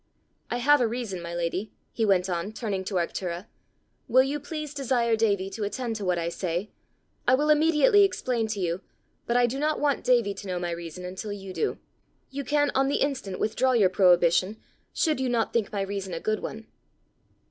[0.49, 3.45] I have a reason, my lady," he went on, turning to Arctura:
[4.07, 6.71] "will you, please, desire Davie to attend to what I say.
[7.27, 8.81] I will immediately explain to you,
[9.27, 11.77] but I do not want Davie to know my reason until you do.
[12.31, 14.57] You can on the instant withdraw your prohibition,
[14.91, 16.65] should you not think my reason a good one."